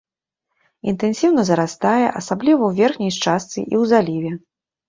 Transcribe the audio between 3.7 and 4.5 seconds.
і ў заліве.